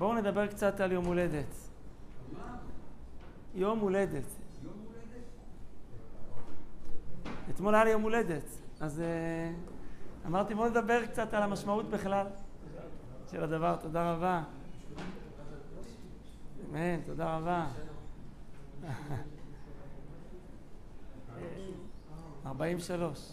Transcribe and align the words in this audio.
בואו 0.00 0.14
נדבר 0.14 0.46
קצת 0.46 0.80
על 0.80 0.92
יום 0.92 1.04
הולדת. 1.04 1.54
יום 3.54 3.78
הולדת. 3.78 4.24
אתמול 7.50 7.74
היה 7.74 7.84
לי 7.84 7.90
יום 7.90 8.02
הולדת, 8.02 8.44
אז 8.80 9.00
אה, 9.00 9.52
אמרתי 10.26 10.54
בואו 10.54 10.68
נדבר 10.68 11.06
קצת 11.06 11.34
על 11.34 11.42
המשמעות 11.42 11.90
בכלל 11.90 12.26
של 13.30 13.44
הדבר. 13.44 13.76
תודה 13.76 14.12
רבה. 14.12 14.42
אמן, 16.70 17.00
תודה 17.06 17.36
רבה. 17.36 17.66
43. 22.46 23.32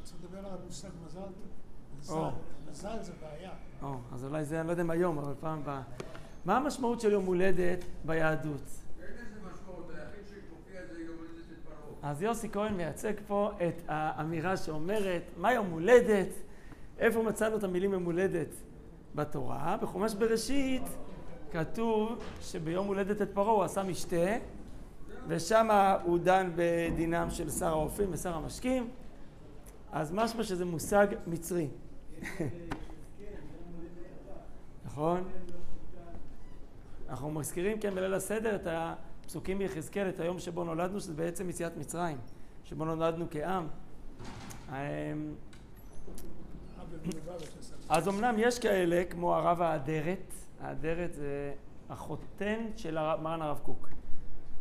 רוצה 0.00 0.14
לדבר 0.22 0.38
על 0.38 0.58
המושג 0.62 0.88
מזל. 1.06 1.20
טוב? 1.20 1.63
מזל, 2.04 2.20
מזל 2.70 3.02
זה 3.02 3.12
בעיה. 3.20 3.50
או, 3.82 3.94
אז 4.12 4.24
אולי 4.24 4.44
זה, 4.44 4.60
אני 4.60 4.66
לא 4.66 4.72
יודע 4.72 4.82
אם 4.82 4.90
היום, 4.90 5.18
אבל 5.18 5.32
פעם 5.40 5.58
הבאה. 5.58 5.82
מה 6.44 6.56
המשמעות 6.56 7.00
של 7.00 7.12
יום 7.12 7.24
הולדת 7.24 7.84
ביהדות? 8.04 8.70
אין 9.02 9.08
איזה 9.12 9.36
משמעות, 9.52 9.90
היחיד 9.90 10.28
שמופיע 10.28 10.80
זה 10.92 11.00
יום 11.00 11.16
הולדת 11.18 11.52
את 11.52 11.68
פרעה. 11.68 12.10
אז 12.10 12.22
יוסי 12.22 12.48
כהן 12.50 12.74
מייצג 12.74 13.12
פה 13.26 13.50
את 13.68 13.82
האמירה 13.88 14.56
שאומרת, 14.56 15.22
מה 15.36 15.52
יום 15.52 15.70
הולדת? 15.70 16.28
איפה 16.98 17.22
מצאנו 17.22 17.56
את 17.56 17.64
המילים 17.64 17.92
יום 17.92 18.04
הולדת 18.04 18.54
בתורה? 19.14 19.76
בחומש 19.82 20.14
בראשית 20.14 20.82
כתוב 21.52 22.18
שביום 22.40 22.86
הולדת 22.86 23.22
את 23.22 23.28
פרעה 23.34 23.50
הוא 23.50 23.62
עשה 23.62 23.82
משתה, 23.82 24.36
ושם 25.28 25.68
הוא 26.04 26.18
דן 26.18 26.50
בדינם 26.56 27.30
של 27.30 27.50
שר 27.50 27.68
האופים 27.68 28.08
ושר 28.12 28.34
המשקים, 28.34 28.88
אז 29.92 30.12
משמע 30.12 30.42
שזה 30.42 30.64
מושג 30.64 31.06
מצרי. 31.26 31.68
נכון? 34.84 35.24
אנחנו 37.08 37.30
מזכירים, 37.30 37.80
כן, 37.80 37.94
בליל 37.94 38.14
הסדר, 38.14 38.54
את 38.54 38.66
הפסוקים 38.66 39.58
ביחזקאל, 39.58 40.08
את 40.08 40.20
היום 40.20 40.38
שבו 40.38 40.64
נולדנו, 40.64 41.00
שזה 41.00 41.14
בעצם 41.14 41.50
יציאת 41.50 41.76
מצרים, 41.76 42.16
שבו 42.64 42.84
נולדנו 42.84 43.26
כעם. 43.30 43.66
אמ. 44.68 44.74
אז 47.88 48.08
אמנם 48.08 48.34
יש 48.38 48.58
כאלה, 48.58 49.04
כמו 49.10 49.34
הרב 49.34 49.62
האדרת, 49.62 50.34
האדרת 50.60 51.14
זה 51.14 51.52
החותן 51.90 52.66
של 52.76 52.98
מרן 53.22 53.42
הרב 53.42 53.60
קוק, 53.62 53.88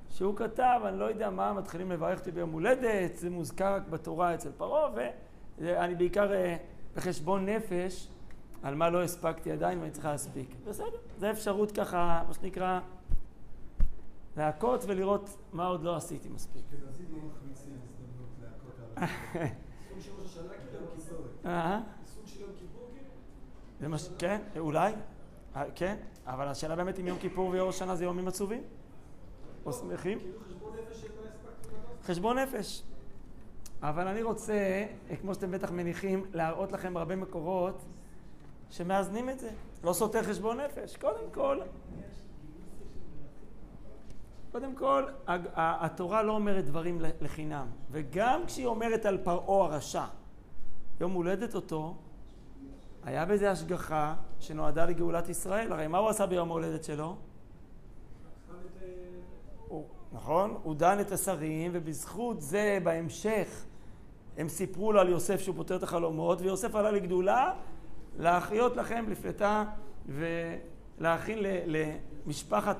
שהוא 0.09 0.35
כתב, 0.35 0.79
אני 0.85 0.99
לא 0.99 1.05
יודע 1.05 1.29
מה, 1.29 1.53
מתחילים 1.53 1.91
לברך 1.91 2.19
אותי 2.19 2.31
ביום 2.31 2.51
הולדת, 2.51 3.17
זה 3.17 3.29
מוזכר 3.29 3.75
רק 3.75 3.87
בתורה 3.87 4.33
אצל 4.33 4.51
פרעה, 4.57 4.89
ואני 5.59 5.95
בעיקר 5.95 6.33
אה, 6.33 6.55
בחשבון 6.95 7.45
נפש 7.45 8.07
על 8.63 8.75
מה 8.75 8.89
לא 8.89 9.03
הספקתי 9.03 9.51
עדיין 9.51 9.79
ואני 9.79 9.91
צריכה 9.91 10.11
להספיק. 10.11 10.55
בסדר, 10.67 10.97
זו 11.19 11.31
אפשרות 11.31 11.71
ככה, 11.71 12.23
מה 12.27 12.33
שנקרא, 12.33 12.79
להכות 14.37 14.83
ולראות 14.87 15.37
מה 15.53 15.65
עוד 15.67 15.83
לא 15.83 15.95
עשיתי 15.95 16.29
מספיק. 16.29 16.63
כן, 24.17 24.41
אולי, 24.57 24.93
אה, 25.55 25.63
כן, 25.75 25.97
אבל 26.25 26.47
השאלה 26.47 26.75
באמת 26.75 26.99
אם 26.99 27.07
יום 27.07 27.19
כיפור 27.19 27.49
ויום 27.49 27.71
שנה 27.71 27.95
זה 27.95 28.03
יומים 28.03 28.27
עצובים? 28.27 28.63
או 29.65 29.73
שמחים? 29.73 30.19
כאילו 30.19 30.39
חשבון 30.39 30.73
נפש 30.75 31.01
שלא 31.01 31.07
הספקתי 31.07 31.75
לעשות. 31.75 32.03
חשבון 32.03 32.37
נפש. 32.37 32.83
אבל 33.83 34.07
אני 34.07 34.23
רוצה, 34.23 34.53
אה, 34.53 35.15
כמו 35.21 35.33
שאתם 35.33 35.51
בטח 35.51 35.71
מניחים, 35.71 36.25
להראות 36.33 36.71
לכם 36.71 36.97
הרבה 36.97 37.15
מקורות 37.15 37.85
שמאזנים 38.69 39.29
את 39.29 39.39
זה. 39.39 39.49
לא 39.83 39.93
סותר 39.93 40.23
חשבון 40.23 40.59
נפש. 40.59 40.97
קודם 40.97 41.31
כל, 41.31 41.59
קודם 44.51 44.75
כל, 44.75 45.03
התורה 45.55 46.23
לא 46.23 46.31
אומרת 46.31 46.65
דברים 46.65 47.01
לחינם. 47.21 47.67
וגם 47.91 48.41
כשהיא 48.45 48.65
אומרת 48.65 49.05
על 49.05 49.17
פרעה 49.17 49.65
הרשע, 49.65 50.05
יום 51.01 51.11
הולדת 51.11 51.55
אותו, 51.55 51.95
היה 53.03 53.25
בזה 53.25 53.51
השגחה 53.51 54.15
שנועדה 54.39 54.85
לגאולת 54.85 55.29
ישראל. 55.29 55.71
הרי 55.71 55.87
מה 55.87 55.97
הוא 55.97 56.09
עשה 56.09 56.25
ביום 56.25 56.49
ההולדת 56.49 56.83
שלו? 56.83 57.15
הוא, 59.67 59.85
נכון? 60.13 60.57
הוא 60.63 60.75
דן 60.75 60.99
את 60.99 61.11
השרים, 61.11 61.71
ובזכות 61.73 62.41
זה 62.41 62.79
בהמשך 62.83 63.65
הם 64.37 64.49
סיפרו 64.49 64.91
לו 64.91 64.99
על 64.99 65.09
יוסף 65.09 65.41
שהוא 65.41 65.55
פותר 65.55 65.75
את 65.75 65.83
החלומות, 65.83 66.41
ויוסף 66.41 66.75
עלה 66.75 66.91
לגדולה 66.91 67.53
להחיות 68.19 68.75
לכם 68.75 69.05
לפלטה 69.09 69.65
ולהכין 70.07 71.39
למשפחת 72.25 72.77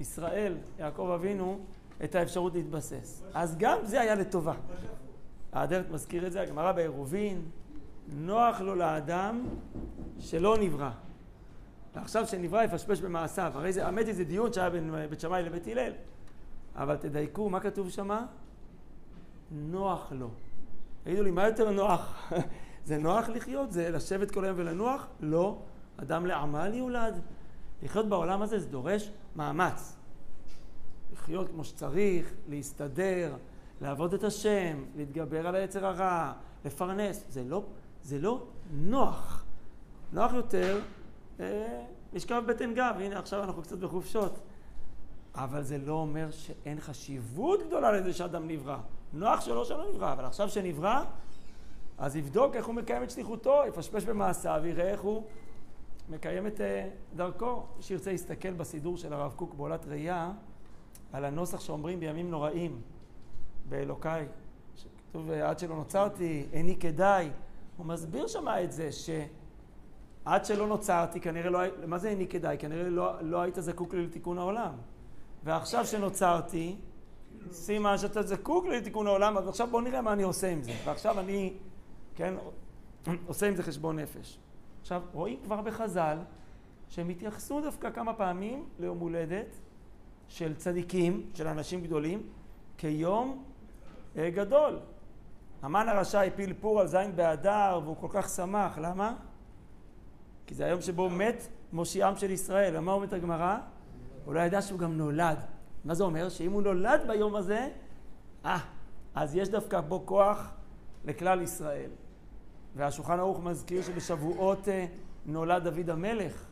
ישראל, 0.00 0.56
יעקב 0.78 1.10
אבינו, 1.14 1.60
את 2.04 2.14
האפשרות 2.14 2.54
להתבסס. 2.54 3.22
אז 3.34 3.56
גם 3.58 3.78
זה 3.82 4.00
היה 4.00 4.14
לטובה. 4.14 4.54
האדרת 5.52 5.90
מזכיר 5.90 6.26
את 6.26 6.32
זה, 6.32 6.40
הגמרא 6.40 6.72
בעירובין, 6.72 7.42
נוח 8.16 8.60
לו 8.60 8.74
לאדם 8.74 9.46
שלא 10.18 10.56
נברא. 10.60 10.90
ועכשיו 11.94 12.26
שנברא 12.26 12.62
יפשפש 12.62 13.00
במעשיו. 13.00 13.52
הרי 13.54 13.72
זה, 13.72 13.86
האמת 13.86 14.06
היא 14.06 14.14
זה 14.14 14.24
דיון 14.24 14.52
שהיה 14.52 14.70
בין 14.70 14.94
בית 15.10 15.20
שמאי 15.20 15.42
לבית 15.42 15.66
הלל. 15.66 15.92
אבל 16.76 16.96
תדייקו, 16.96 17.50
מה 17.50 17.60
כתוב 17.60 17.90
שמה? 17.90 18.26
נוח 19.50 20.12
לו. 20.12 20.30
תגידו 21.04 21.22
לי, 21.22 21.30
מה 21.30 21.46
יותר 21.46 21.70
נוח? 21.70 22.32
זה 22.84 22.98
נוח 22.98 23.28
לחיות? 23.28 23.72
זה 23.72 23.90
לשבת 23.90 24.30
כל 24.30 24.44
היום 24.44 24.58
ולנוח? 24.58 25.06
לא. 25.20 25.58
אדם 25.96 26.26
לעמל 26.26 26.74
יולד. 26.74 27.20
לחיות 27.82 28.08
בעולם 28.08 28.42
הזה 28.42 28.58
זה 28.58 28.68
דורש 28.68 29.10
מאמץ. 29.36 29.96
לחיות 31.12 31.48
כמו 31.48 31.64
שצריך, 31.64 32.34
להסתדר, 32.48 33.36
לעבוד 33.80 34.14
את 34.14 34.24
השם, 34.24 34.84
להתגבר 34.96 35.46
על 35.46 35.54
היצר 35.54 35.86
הרע, 35.86 36.32
לפרנס. 36.64 37.24
זה 37.28 37.44
לא, 37.44 37.62
זה 38.02 38.18
לא 38.18 38.46
נוח. 38.72 39.44
נוח 40.12 40.32
יותר 40.32 40.80
אה, 41.40 41.84
לשכב 42.12 42.42
בבטן 42.46 42.74
גב. 42.74 42.94
הנה, 42.98 43.18
עכשיו 43.18 43.42
אנחנו 43.42 43.62
קצת 43.62 43.78
בחופשות. 43.78 44.38
אבל 45.34 45.62
זה 45.62 45.78
לא 45.78 45.92
אומר 45.92 46.30
שאין 46.30 46.80
חשיבות 46.80 47.60
גדולה 47.66 47.92
לזה 47.92 48.12
שאדם 48.12 48.48
נברא. 48.48 48.78
נוח 49.14 49.40
שלא 49.40 49.64
שלא 49.64 49.92
נברא, 49.94 50.12
אבל 50.12 50.24
עכשיו 50.24 50.48
שנברא, 50.48 51.04
אז 51.98 52.16
יבדוק 52.16 52.56
איך 52.56 52.66
הוא 52.66 52.74
מקיים 52.74 53.02
את 53.02 53.10
שליחותו, 53.10 53.62
יפשפש 53.68 54.04
במעשיו, 54.04 54.62
יראה 54.66 54.90
איך 54.90 55.00
הוא 55.00 55.22
מקיים 56.08 56.46
את 56.46 56.60
אה, 56.60 56.88
דרכו. 57.16 57.62
מי 57.76 57.82
שירצה 57.82 58.10
להסתכל 58.12 58.52
בסידור 58.52 58.96
של 58.96 59.12
הרב 59.12 59.32
קוק 59.36 59.54
בעולת 59.54 59.86
ראייה, 59.86 60.32
על 61.12 61.24
הנוסח 61.24 61.60
שאומרים 61.60 62.00
בימים 62.00 62.30
נוראים 62.30 62.80
באלוקיי, 63.68 64.26
שכתוב 64.76 65.30
עד 65.30 65.58
שלא 65.58 65.76
נוצרתי, 65.76 66.46
איני 66.52 66.76
כדאי. 66.76 67.30
הוא 67.76 67.86
מסביר 67.86 68.26
שמה 68.26 68.62
את 68.62 68.72
זה, 68.72 68.88
שעד 68.92 70.44
שלא 70.44 70.66
נוצרתי, 70.66 71.20
כנראה 71.20 71.50
לא, 71.50 71.58
הי- 71.58 71.70
מה 71.86 71.98
זה 71.98 72.08
איני 72.08 72.26
כדאי? 72.26 72.58
כנראה 72.58 72.88
לא, 72.88 73.22
לא 73.22 73.40
היית 73.40 73.54
זקוק 73.58 73.94
לי 73.94 74.06
לתיקון 74.06 74.38
העולם. 74.38 74.72
ועכשיו 75.44 75.86
שנוצרתי, 75.86 76.76
סימן 77.52 77.98
שאתה 77.98 78.22
זקוק 78.22 78.66
לתיקון 78.66 79.06
העולם, 79.06 79.38
אז 79.38 79.48
עכשיו 79.48 79.66
בוא 79.70 79.82
נראה 79.82 80.02
מה 80.02 80.12
אני 80.12 80.22
עושה 80.22 80.50
עם 80.50 80.62
זה. 80.62 80.72
ועכשיו 80.84 81.20
אני, 81.20 81.52
כן, 82.14 82.34
עושה 83.26 83.48
עם 83.48 83.56
זה 83.56 83.62
חשבון 83.62 83.98
נפש. 83.98 84.38
עכשיו, 84.80 85.02
רואים 85.12 85.38
כבר 85.44 85.60
בחז"ל 85.62 86.18
שהם 86.88 87.08
התייחסו 87.08 87.60
דווקא 87.60 87.90
כמה 87.90 88.14
פעמים 88.14 88.64
ליום 88.78 88.98
הולדת 88.98 89.56
של 90.28 90.54
צדיקים, 90.54 91.30
של 91.34 91.46
אנשים 91.46 91.82
גדולים, 91.82 92.22
כיום 92.78 93.44
אה, 94.16 94.30
גדול. 94.30 94.78
המן 95.62 95.88
הרשע 95.88 96.20
הפיל 96.20 96.52
פור 96.60 96.80
על 96.80 96.86
זין 96.86 97.16
באדר 97.16 97.80
והוא 97.84 97.96
כל 98.00 98.08
כך 98.10 98.28
שמח, 98.28 98.78
למה? 98.78 99.14
כי 100.46 100.54
זה 100.54 100.64
היום 100.64 100.80
שבו 100.80 101.10
מת 101.10 101.48
מושיעם 101.72 102.16
של 102.16 102.30
ישראל. 102.30 102.76
ומה 102.76 102.92
אומרת 102.92 103.12
הגמרא? 103.12 103.58
הוא 104.24 104.34
לא 104.34 104.40
ידע 104.40 104.62
שהוא 104.62 104.78
גם 104.78 104.98
נולד. 104.98 105.38
מה 105.84 105.94
זה 105.94 106.04
אומר? 106.04 106.28
שאם 106.28 106.52
הוא 106.52 106.62
נולד 106.62 107.00
ביום 107.06 107.36
הזה, 107.36 107.68
אה, 108.44 108.58
אז 109.14 109.36
יש 109.36 109.48
דווקא 109.48 109.80
בו 109.80 110.06
כוח 110.06 110.50
לכלל 111.04 111.42
ישראל. 111.42 111.90
והשולחן 112.76 113.18
ערוך 113.18 113.40
מזכיר 113.40 113.82
שבשבועות 113.82 114.68
אה, 114.68 114.86
נולד 115.26 115.64
דוד 115.64 115.90
המלך. 115.90 116.46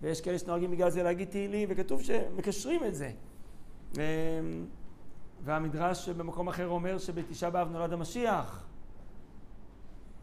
ויש 0.00 0.20
כאלה 0.20 0.38
שנוהגים 0.38 0.70
בגלל 0.70 0.90
זה 0.90 1.02
להגיד 1.02 1.28
תהילים, 1.28 1.68
וכתוב 1.72 2.02
שמקשרים 2.02 2.84
את 2.84 2.94
זה. 2.94 3.10
אה, 3.98 4.02
והמדרש 5.44 6.08
במקום 6.08 6.48
אחר 6.48 6.68
אומר 6.68 6.98
שבתשעה 6.98 7.50
באב 7.50 7.70
נולד 7.70 7.92
המשיח. 7.92 8.66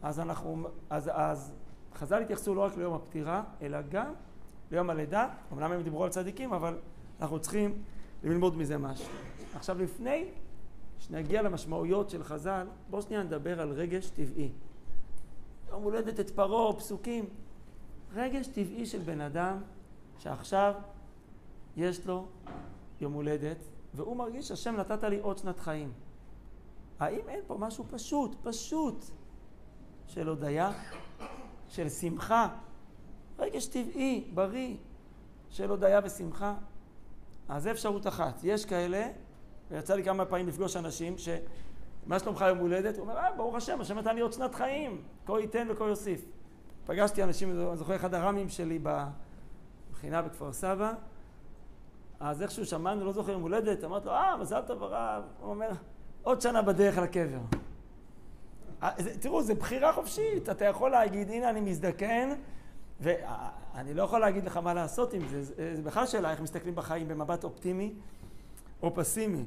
אז 0.02 0.20
אנחנו, 0.20 0.68
אז, 0.90 1.10
אז 1.12 1.54
חז"ל 1.94 2.22
התייחסו 2.22 2.54
לא 2.54 2.60
רק 2.60 2.76
ליום 2.76 2.94
הפטירה, 2.94 3.42
אלא 3.62 3.78
גם 3.82 4.12
ליום 4.70 4.90
הלידה. 4.90 5.28
אמנם 5.52 5.72
הם 5.72 5.82
דיברו 5.82 6.04
על 6.04 6.10
צדיקים, 6.10 6.52
אבל 6.52 6.78
אנחנו 7.20 7.40
צריכים 7.40 7.82
ללמוד 8.22 8.56
מזה 8.56 8.78
משהו. 8.78 9.08
עכשיו, 9.54 9.78
לפני 9.78 10.24
שנגיע 10.98 11.42
למשמעויות 11.42 12.10
של 12.10 12.24
חז"ל, 12.24 12.66
בואו 12.90 13.02
שנייה 13.02 13.22
נדבר 13.22 13.60
על 13.60 13.72
רגש 13.72 14.10
טבעי. 14.10 14.50
יום 15.68 15.82
הולדת 15.82 16.20
את 16.20 16.30
פרעה, 16.30 16.72
פסוקים. 16.72 17.28
רגש 18.14 18.46
טבעי 18.46 18.86
של 18.86 18.98
בן 18.98 19.20
אדם 19.20 19.62
שעכשיו 20.18 20.74
יש 21.76 22.06
לו 22.06 22.26
יום 23.00 23.12
הולדת, 23.12 23.56
והוא 23.94 24.16
מרגיש, 24.16 24.50
השם 24.50 24.76
נתת 24.76 25.04
לי 25.04 25.20
עוד 25.20 25.38
שנת 25.38 25.60
חיים. 25.60 25.92
האם 26.98 27.28
אין 27.28 27.40
פה 27.46 27.56
משהו 27.58 27.84
פשוט, 27.90 28.36
פשוט, 28.42 29.04
של 30.06 30.28
הודיה, 30.28 30.72
של 31.68 31.88
שמחה, 31.88 32.48
רגש 33.38 33.66
טבעי, 33.66 34.30
בריא, 34.34 34.76
של 35.50 35.70
הודיה 35.70 36.00
ושמחה? 36.04 36.54
אז 37.48 37.62
זו 37.62 37.70
אפשרות 37.70 38.06
אחת. 38.06 38.40
יש 38.42 38.64
כאלה, 38.64 39.08
ויצא 39.70 39.94
לי 39.94 40.04
כמה 40.04 40.24
פעמים 40.24 40.48
לפגוש 40.48 40.76
אנשים 40.76 41.18
ש... 41.18 41.28
מה 42.06 42.18
שלומך 42.18 42.44
יום 42.48 42.58
הולדת? 42.58 42.96
הוא 42.96 43.02
אומר, 43.02 43.16
אה, 43.16 43.32
ברוך 43.36 43.54
השם, 43.54 43.80
השם 43.80 43.98
נתן 43.98 44.14
לי 44.14 44.20
עוד 44.20 44.32
שנת 44.32 44.54
חיים, 44.54 45.02
כה 45.26 45.40
ייתן 45.40 45.66
וכה 45.70 45.84
יוסיף. 45.84 46.24
פגשתי 46.84 47.22
אנשים, 47.22 47.50
אני 47.50 47.76
זוכר 47.76 47.96
אחד 47.96 48.14
הרמים 48.14 48.48
שלי 48.48 48.78
במכינה 48.82 50.22
בכפר 50.22 50.52
סבא, 50.52 50.92
אז 52.20 52.42
איכשהו 52.42 52.66
שמענו, 52.66 53.04
לא 53.04 53.12
זוכר 53.12 53.32
יום 53.32 53.42
הולדת, 53.42 53.84
אמרתי 53.84 54.06
לו, 54.06 54.12
אה, 54.12 54.36
מזל 54.36 54.60
טוב 54.66 54.82
הרב. 54.82 55.24
הוא 55.40 55.50
אומר, 55.50 55.68
עוד 56.22 56.40
שנה 56.40 56.62
בדרך 56.62 56.98
לקבר. 56.98 57.38
אה, 58.82 58.90
תראו, 59.20 59.42
זו 59.42 59.54
בחירה 59.54 59.92
חופשית, 59.92 60.48
אתה 60.48 60.64
יכול 60.64 60.90
להגיד, 60.90 61.30
הנה 61.30 61.50
אני 61.50 61.60
מזדקן, 61.60 62.34
ואני 63.00 63.94
לא 63.94 64.02
יכול 64.02 64.20
להגיד 64.20 64.44
לך 64.44 64.56
מה 64.56 64.74
לעשות 64.74 65.12
עם 65.12 65.28
זה, 65.28 65.42
זה 65.42 65.82
בכלל 65.84 66.06
שאלה 66.06 66.30
איך 66.30 66.40
מסתכלים 66.40 66.74
בחיים 66.74 67.08
במבט 67.08 67.44
אופטימי 67.44 67.94
או 68.82 68.94
פסימי. 68.94 69.44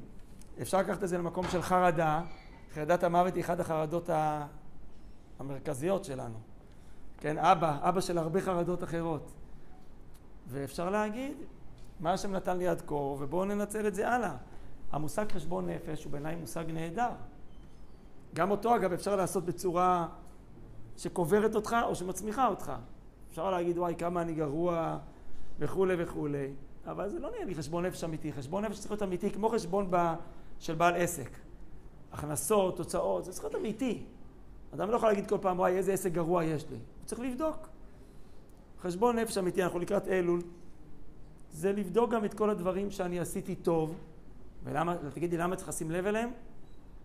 אפשר 0.62 0.78
לקחת 0.78 1.04
את 1.04 1.10
זה 1.10 1.18
למקום 1.18 1.48
של 1.48 1.62
חרדה, 1.62 2.22
חרדת 2.74 3.04
המוות 3.04 3.36
היא 3.36 3.44
אחת 3.44 3.60
החרדות 3.60 4.10
המרכזיות 5.40 6.06
שלנו. 6.06 6.38
כן, 7.18 7.38
אבא, 7.38 7.78
אבא 7.82 8.02
של 8.02 8.18
הרבה 8.18 8.42
חרדות 8.42 8.84
אחרות. 8.84 9.32
ואפשר 10.48 10.90
להגיד, 10.90 11.38
מה 12.00 12.14
השם 12.14 12.32
נתן 12.32 12.58
לי 12.58 12.68
עד 12.68 12.82
כה, 12.88 12.96
ובואו 12.96 13.46
ננצל 13.46 13.88
את 13.88 13.96
זה 13.96 14.10
הלאה. 14.10 14.36
המושג 14.92 15.32
חשבון 15.32 15.70
נפש 15.70 16.04
הוא 16.04 16.12
בעיניי 16.12 16.36
מושג 16.36 16.66
נהדר. 16.68 17.10
גם 18.36 18.52
אותו, 18.52 18.76
אגב, 18.76 18.94
אפשר 18.94 19.16
לעשות 19.16 19.46
בצורה 19.46 20.08
שקוברת 20.98 21.56
אותך 21.56 21.76
או 21.84 21.96
שמצמיחה 21.96 22.48
אותך. 22.48 22.72
אפשר 23.30 23.52
להגיד, 23.52 23.78
וואי, 23.78 23.96
כמה 23.96 24.22
אני 24.22 24.34
גרוע 24.34 24.98
וכולי 25.60 26.04
וכולי, 26.04 26.48
אבל 26.86 27.10
זה 27.10 27.20
לא 27.20 27.32
נראה 27.32 27.46
לי 27.46 27.56
חשבון 27.56 27.86
נפש 27.86 28.04
אמיתי. 28.04 28.34
חשבון 28.34 28.66
נפש 28.66 28.80
צריך 28.80 28.92
להיות 28.92 29.04
אמיתי, 29.04 29.32
כמו 29.32 29.50
חשבון 29.50 29.88
ב... 29.90 30.14
של 30.60 30.76
בעל 30.76 30.94
עסק. 30.96 31.30
הכנסות, 32.12 32.78
תוצאות, 32.78 33.26
זה 33.26 33.32
צריך 33.32 33.46
להיות 33.46 33.56
אמיתי. 33.56 34.04
אדם 34.74 34.92
לא 34.92 34.96
יכול 34.96 35.10
להגיד 35.10 35.30
כל 35.30 35.38
פעם, 35.42 35.60
וואי, 35.60 35.78
איזה 35.78 35.94
עסק 35.94 36.12
גרוע 36.12 36.44
יש 36.44 36.66
לי. 36.70 36.76
הוא 36.76 37.06
צריך 37.06 37.22
לבדוק. 37.22 37.68
חשבון 38.82 39.20
נפש 39.20 39.38
אמיתי, 39.38 39.64
אנחנו 39.64 39.80
לקראת 39.80 40.08
אלול, 40.08 40.42
זה 41.52 41.72
לבדוק 41.72 42.12
גם 42.12 42.26
את 42.26 42.34
כל 42.34 42.50
הדברים 42.50 42.92
שאני 42.92 43.20
עשיתי 43.20 43.56
טוב, 43.56 43.96
ולמה, 44.64 44.96
תגידי, 45.14 45.38
למה 45.38 45.56
צריך 45.56 45.70
לשים 45.70 45.92
לב 45.92 46.06
אליהם? 46.06 46.30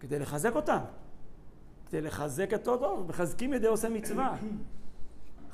כדי 0.00 0.18
לחזק 0.18 0.56
אותם. 0.56 0.78
כדי 1.88 2.00
לחזק 2.00 2.54
את 2.54 2.64
טוב, 2.64 3.06
מחזקים 3.08 3.52
ידי 3.54 3.66
עושה 3.66 3.88
מצווה. 3.88 4.36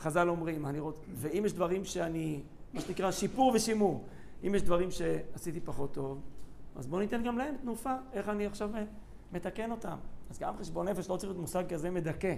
חז"ל 0.00 0.28
אומרים, 0.28 0.66
אני 0.66 0.80
רוצ... 0.80 1.00
ואם 1.14 1.42
יש 1.46 1.52
דברים 1.52 1.84
שאני, 1.84 2.40
מה 2.72 2.80
שנקרא 2.80 3.10
שיפור 3.10 3.52
ושימור, 3.54 4.04
אם 4.46 4.54
יש 4.54 4.62
דברים 4.62 4.90
שעשיתי 4.90 5.60
פחות 5.60 5.94
טוב, 5.94 6.20
אז 6.76 6.86
בואו 6.86 7.00
ניתן 7.00 7.22
גם 7.22 7.38
להם 7.38 7.54
תנופה, 7.62 7.94
איך 8.12 8.28
אני 8.28 8.46
עכשיו 8.46 8.70
מתקן 9.32 9.70
אותם. 9.70 9.96
אז 10.30 10.38
גם 10.38 10.56
חשבון 10.56 10.88
נפש 10.88 11.10
לא 11.10 11.16
צריך 11.16 11.30
להיות 11.30 11.40
מושג 11.40 11.64
כזה 11.68 11.90
מדכא. 11.90 12.34